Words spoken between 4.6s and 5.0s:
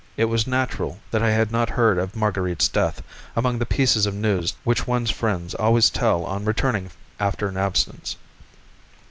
which